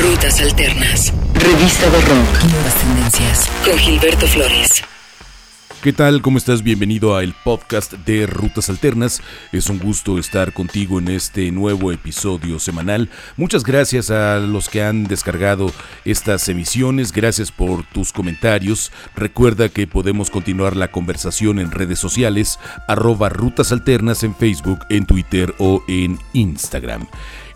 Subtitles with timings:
[0.00, 1.12] Rutas Alternas.
[1.34, 2.44] Revista de Rock.
[2.52, 3.50] Nuevas tendencias.
[3.64, 4.84] Con Gilberto Flores.
[5.82, 6.22] ¿Qué tal?
[6.22, 6.62] ¿Cómo estás?
[6.62, 9.20] Bienvenido a el podcast de Rutas Alternas.
[9.52, 13.10] Es un gusto estar contigo en este nuevo episodio semanal.
[13.36, 15.72] Muchas gracias a los que han descargado
[16.04, 17.10] estas emisiones.
[17.12, 18.92] Gracias por tus comentarios.
[19.16, 25.06] Recuerda que podemos continuar la conversación en redes sociales, arroba Rutas Alternas en Facebook, en
[25.06, 27.08] Twitter o en Instagram.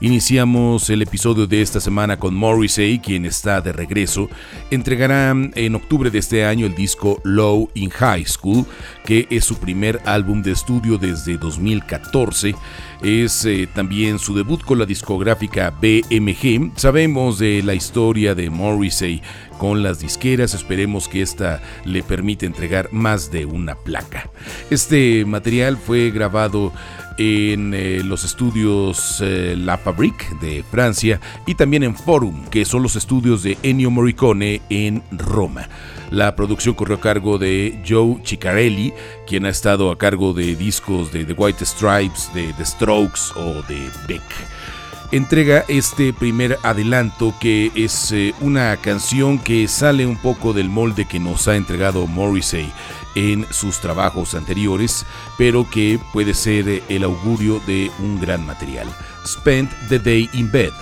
[0.02, 4.28] Iniciamos el episodio de esta semana con Morrissey, quien está de regreso.
[4.72, 8.66] Entregará en octubre de este año el disco Low in High School,
[9.04, 12.56] que es su primer álbum de estudio desde 2014.
[13.00, 16.72] Es eh, también su debut con la discográfica BMG.
[16.74, 19.22] Sabemos de la historia de Morrissey
[19.58, 20.52] con las disqueras.
[20.52, 24.28] Esperemos que esta le permita entregar más de una placa.
[24.68, 26.72] Este material fue grabado
[27.18, 32.82] en eh, los estudios eh, La Fabrique de Francia y también en Forum, que son
[32.82, 35.68] los estudios de Ennio Morricone en Roma.
[36.10, 38.92] La producción corrió a cargo de Joe Ciccarelli,
[39.26, 43.62] quien ha estado a cargo de discos de The White Stripes, de The Strokes o
[43.68, 44.22] de Beck
[45.12, 51.04] entrega este primer adelanto que es eh, una canción que sale un poco del molde
[51.04, 52.72] que nos ha entregado Morrissey
[53.14, 55.04] en sus trabajos anteriores,
[55.36, 58.88] pero que puede ser el augurio de un gran material.
[59.26, 60.72] Spend the Day in Bed.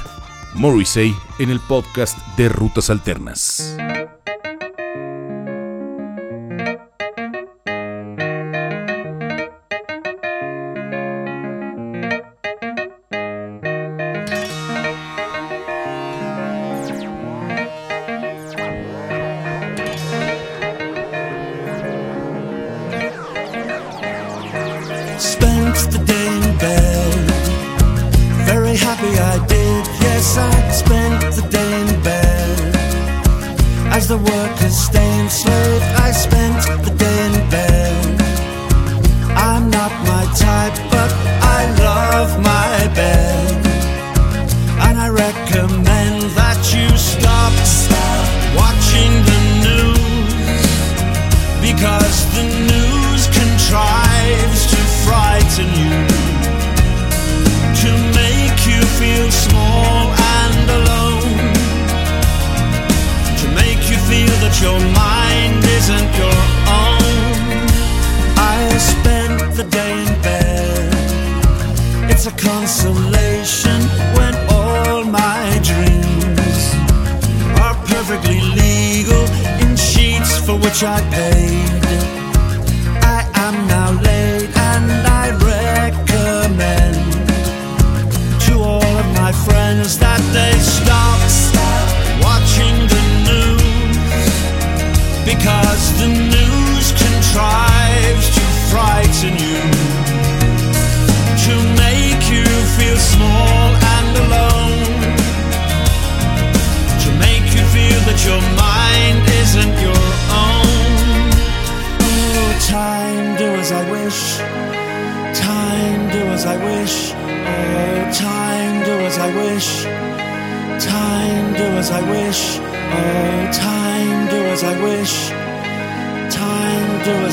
[0.54, 3.76] Morrissey en el podcast de Rutas Alternas.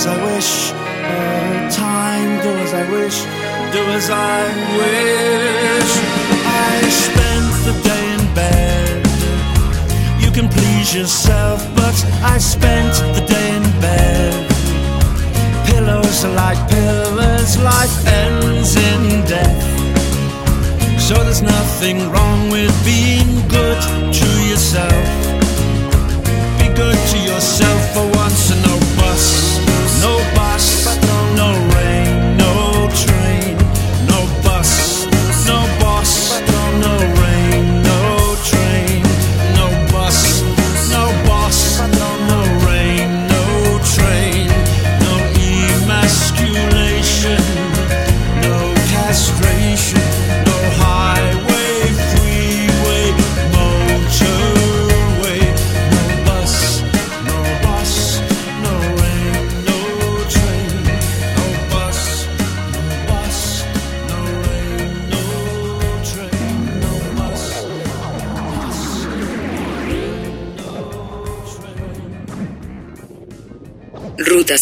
[0.07, 0.71] as I wish.
[0.73, 3.17] Oh, time, do as I wish.
[3.73, 4.39] Do as I
[4.79, 5.91] wish.
[6.45, 9.05] I spent the day in bed.
[10.19, 14.33] You can please yourself, but I spent the day in bed.
[15.67, 19.61] Pillows are like pillars, life ends in death.
[20.99, 23.16] So there's nothing wrong with being.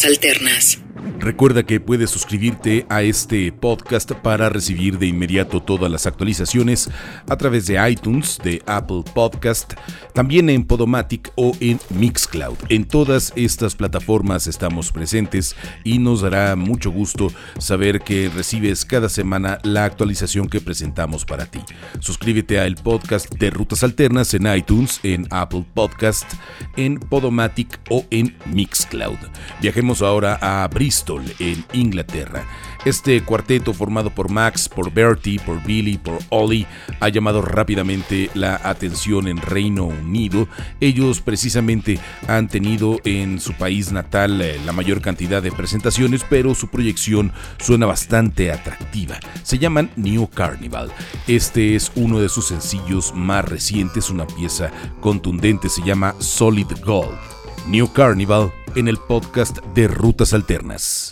[0.05, 0.79] Alternas.
[1.25, 6.87] Recuerda que puedes suscribirte a este podcast para recibir de inmediato todas las actualizaciones
[7.27, 9.73] a través de iTunes, de Apple Podcast,
[10.13, 12.57] también en Podomatic o en Mixcloud.
[12.69, 19.09] En todas estas plataformas estamos presentes y nos dará mucho gusto saber que recibes cada
[19.09, 21.59] semana la actualización que presentamos para ti.
[22.01, 26.31] Suscríbete al podcast de Rutas Alternas en iTunes, en Apple Podcast,
[26.77, 29.17] en Podomatic o en Mixcloud.
[29.59, 32.45] Viajemos ahora a Bristol, en Inglaterra.
[32.85, 36.67] Este cuarteto formado por Max, por Bertie, por Billy, por Ollie
[36.99, 40.47] ha llamado rápidamente la atención en Reino Unido.
[40.79, 46.53] Ellos precisamente han tenido en su país natal eh, la mayor cantidad de presentaciones, pero
[46.53, 49.19] su proyección suena bastante atractiva.
[49.43, 50.91] Se llaman New Carnival.
[51.27, 57.34] Este es uno de sus sencillos más recientes, una pieza contundente, se llama Solid Gold.
[57.67, 61.11] New Carnival en el podcast de Rutas Alternas.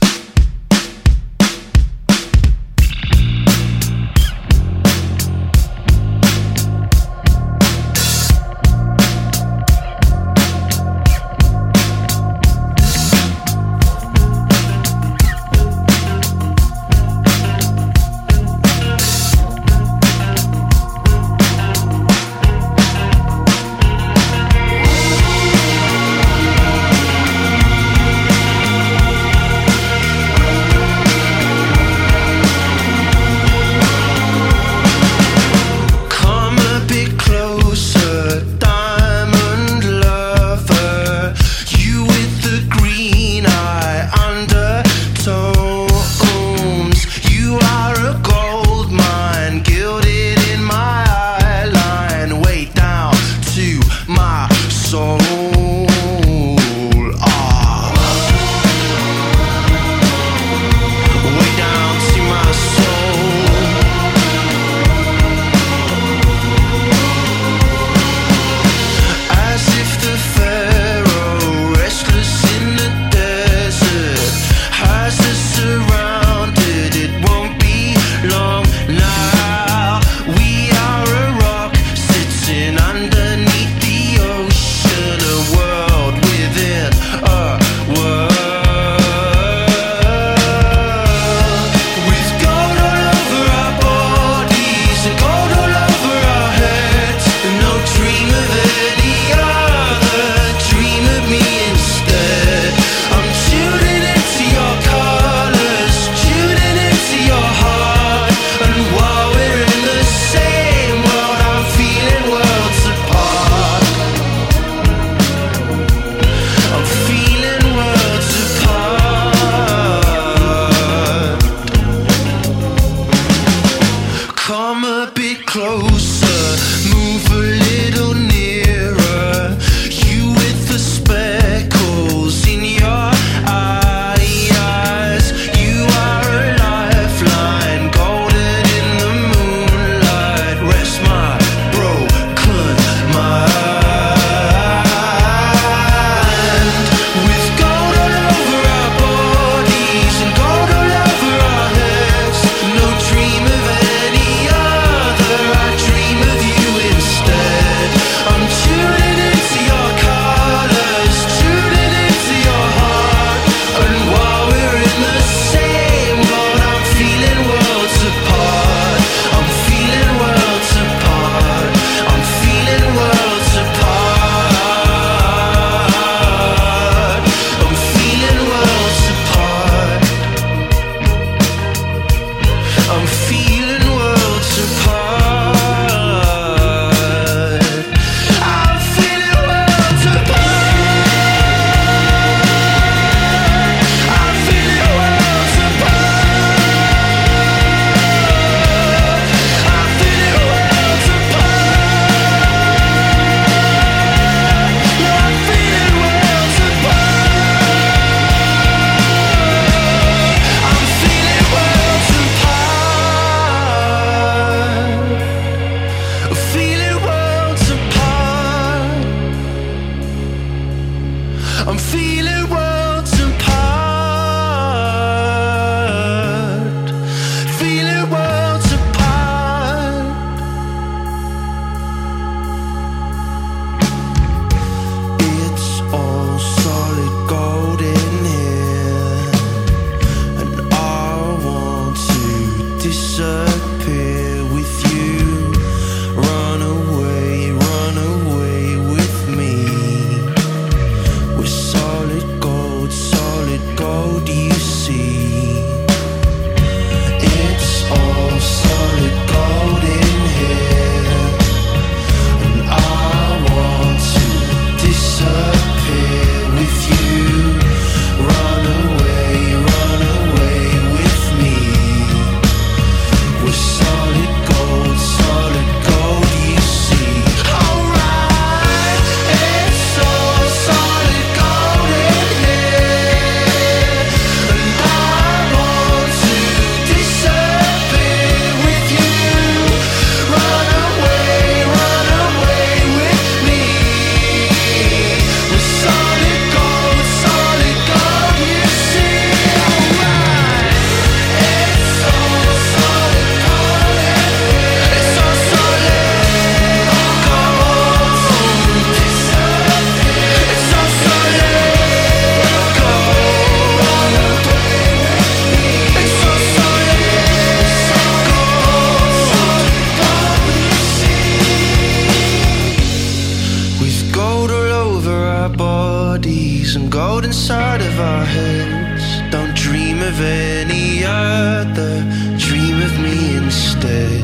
[326.21, 329.03] Rings and gold inside of our heads.
[329.31, 332.03] Don't dream of any other.
[332.37, 334.23] Dream of me instead.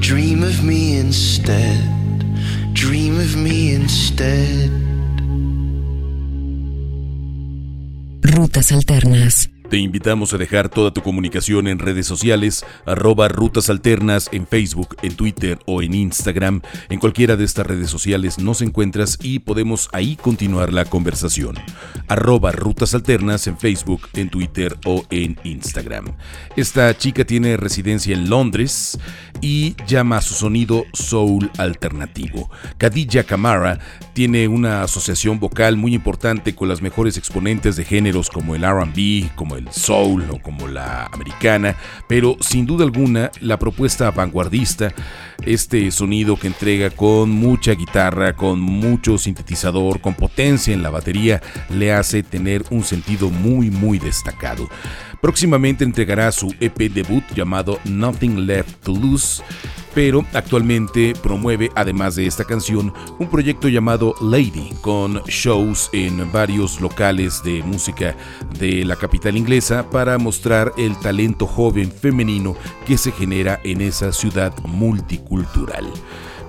[0.00, 1.82] Dream of me instead.
[2.72, 4.70] Dream of me instead.
[8.22, 9.49] Rutas alternas.
[9.70, 14.96] Te invitamos a dejar toda tu comunicación en redes sociales, arroba Rutas Alternas en Facebook,
[15.02, 16.60] en Twitter o en Instagram.
[16.88, 21.54] En cualquiera de estas redes sociales nos encuentras y podemos ahí continuar la conversación.
[22.08, 26.16] Arroba Rutas Alternas en Facebook, en Twitter o en Instagram.
[26.56, 28.98] Esta chica tiene residencia en Londres
[29.40, 32.50] y llama a su sonido soul alternativo.
[32.76, 33.78] Khadija Kamara
[34.20, 39.34] tiene una asociación vocal muy importante con las mejores exponentes de géneros como el RB,
[39.34, 41.74] como el soul o como la americana,
[42.06, 44.92] pero sin duda alguna la propuesta vanguardista,
[45.46, 51.40] este sonido que entrega con mucha guitarra, con mucho sintetizador, con potencia en la batería,
[51.70, 54.68] le hace tener un sentido muy muy destacado.
[55.20, 59.42] Próximamente entregará su EP debut llamado Nothing Left to Lose,
[59.94, 66.80] pero actualmente promueve, además de esta canción, un proyecto llamado Lady, con shows en varios
[66.80, 68.16] locales de música
[68.58, 74.12] de la capital inglesa para mostrar el talento joven femenino que se genera en esa
[74.12, 75.86] ciudad multicultural.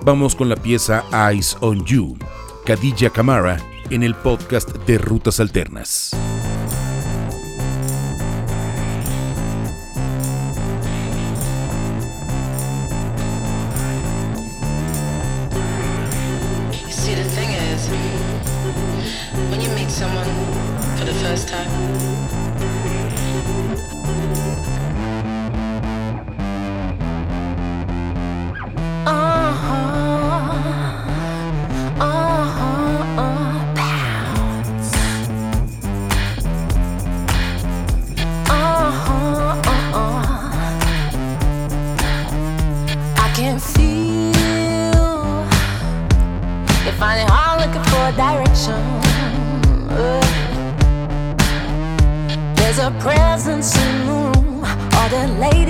[0.04, 2.16] Vamos con la pieza Eyes on You,
[2.64, 3.58] Khadija Kamara,
[3.90, 6.16] en el podcast de Rutas Alternas.
[21.22, 22.21] first time.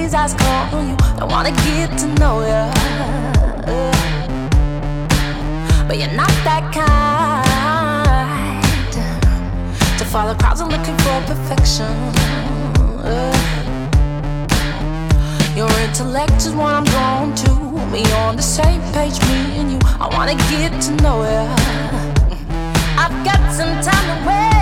[0.02, 0.96] these eyes call you.
[1.22, 2.62] I wanna get to know ya.
[5.86, 8.62] But you're not that kind
[9.98, 11.94] to follow crowds and looking for perfection.
[15.54, 17.52] Your intellect is what I'm drawn to.
[17.92, 19.78] We on the same page, me and you.
[20.04, 21.44] I wanna get to know ya.
[23.02, 24.61] I've got some time to wait.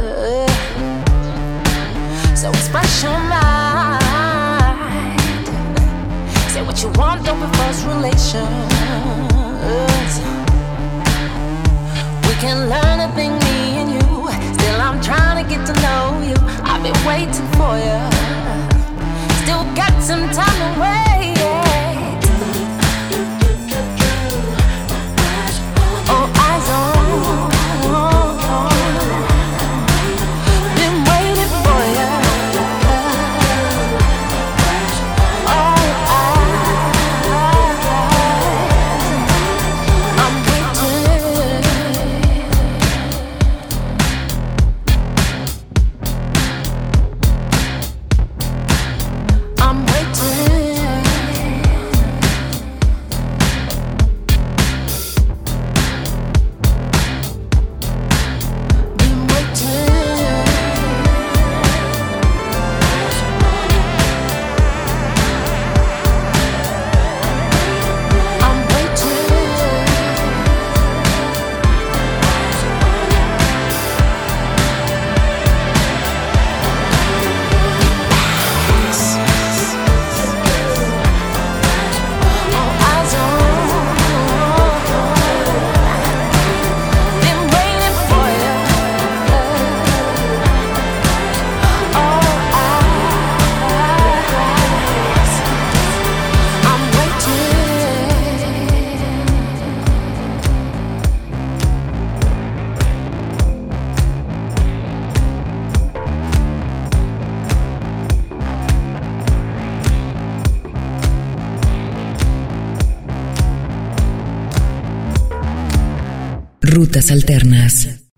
[2.41, 4.01] so express your mind.
[6.49, 8.41] Say what you want, don't be forced relations.
[12.25, 14.01] We can learn a thing, me and you.
[14.55, 16.35] Still, I'm trying to get to know you.
[16.63, 17.99] I've been waiting for you.
[19.43, 21.50] Still got some time to wait.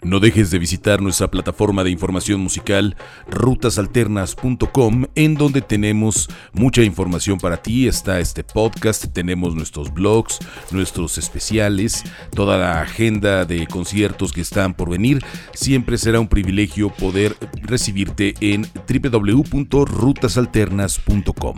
[0.04, 2.96] No dejes de visitar nuestra plataforma de información musical
[3.28, 7.88] rutasalternas.com en donde tenemos mucha información para ti.
[7.88, 10.38] Está este podcast, tenemos nuestros blogs,
[10.70, 12.04] nuestros especiales,
[12.36, 15.26] toda la agenda de conciertos que están por venir.
[15.54, 21.58] Siempre será un privilegio poder recibirte en www.rutasalternas.com.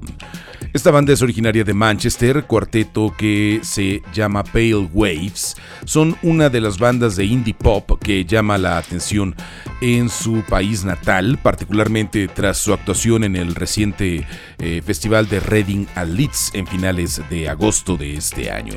[0.75, 5.56] Esta banda es originaria de Manchester, cuarteto que se llama Pale Waves.
[5.86, 9.34] Son una de las bandas de indie pop que llama la atención
[9.80, 15.86] en su país natal, particularmente tras su actuación en el reciente eh, festival de Reading
[15.95, 18.73] a Leeds en finales de agosto de este año.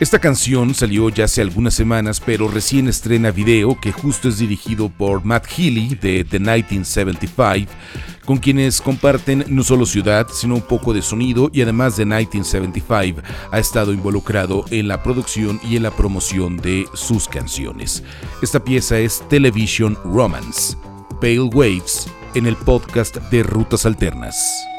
[0.00, 4.88] Esta canción salió ya hace algunas semanas, pero recién estrena video que justo es dirigido
[4.88, 7.70] por Matt Healy de The 1975
[8.26, 13.22] con quienes comparten no solo ciudad, sino un poco de sonido y además de 1975
[13.50, 18.02] ha estado involucrado en la producción y en la promoción de sus canciones.
[18.42, 20.76] Esta pieza es Television Romance,
[21.20, 24.75] Pale Waves, en el podcast de Rutas Alternas.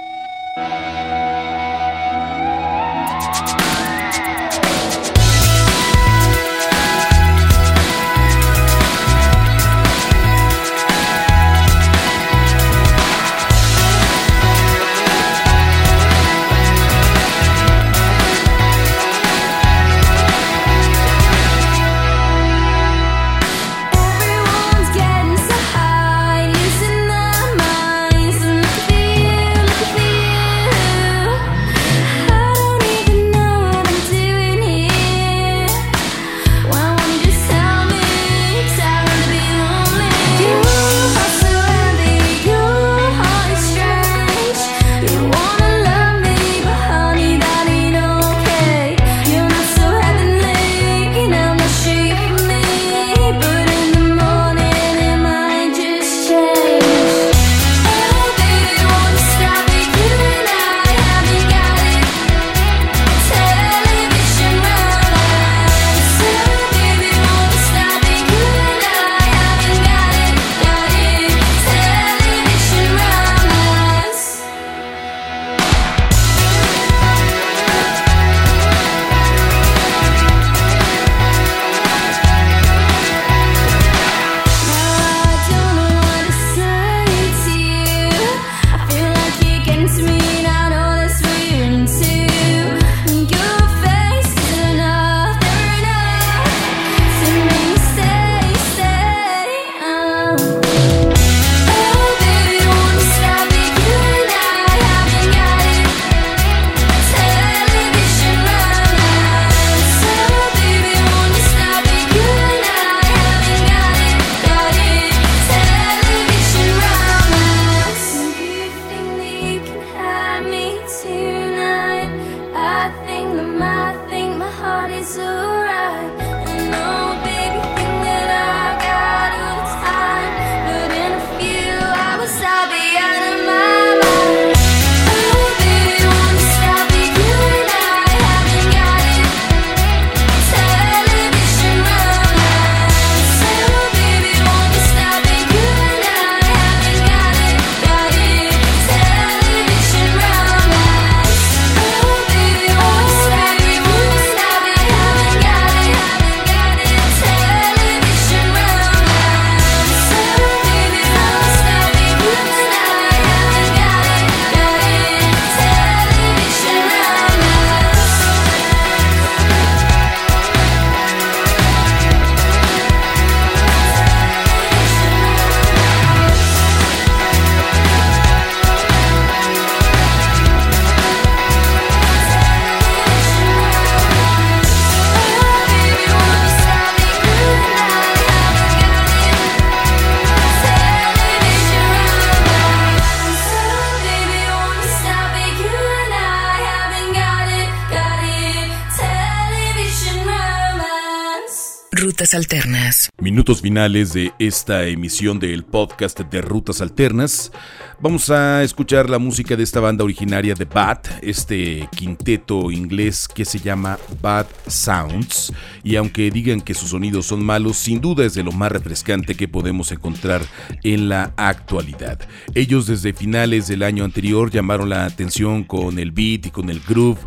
[202.19, 203.10] Alternas.
[203.19, 207.51] Minutos finales de esta emisión del podcast de Rutas Alternas.
[207.99, 213.45] Vamos a escuchar la música de esta banda originaria de Bat, este quinteto inglés que
[213.45, 215.53] se llama Bad Sounds.
[215.84, 219.36] Y aunque digan que sus sonidos son malos, sin duda es de lo más refrescante
[219.36, 220.41] que podemos encontrar
[220.84, 222.19] en la actualidad.
[222.56, 226.80] Ellos desde finales del año anterior llamaron la atención con el beat y con el
[226.80, 227.19] groove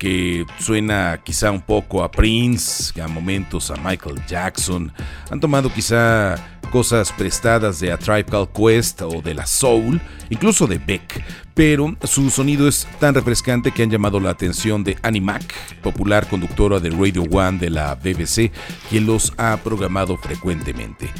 [0.00, 4.90] que suena quizá un poco a Prince, a momentos a Michael Jackson.
[5.30, 6.36] Han tomado quizá
[6.72, 12.30] cosas prestadas de A Tribe Quest o de la Soul, incluso de Beck, pero su
[12.30, 16.88] sonido es tan refrescante que han llamado la atención de Annie Mac, popular conductora de
[16.88, 18.50] Radio One de la BBC,
[18.88, 21.10] quien los ha programado frecuentemente.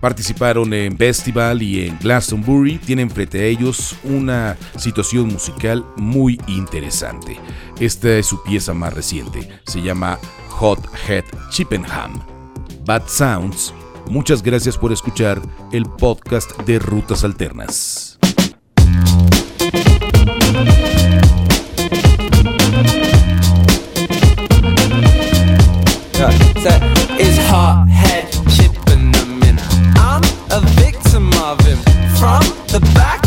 [0.00, 7.38] Participaron en Festival y en Glastonbury, tienen frente a ellos una situación musical muy interesante.
[7.80, 10.18] Esta es su pieza más reciente, se llama
[10.50, 12.20] Hot Head Chippenham.
[12.84, 13.74] Bad Sounds.
[14.08, 18.18] Muchas gracias por escuchar el podcast de Rutas Alternas.
[32.18, 33.17] from the back